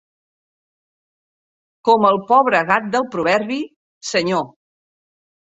Com 1.89 2.07
el 2.13 2.17
pobre 2.31 2.63
gat 2.73 2.89
del 2.97 3.07
proverbi, 3.17 3.61
senyor. 4.15 4.43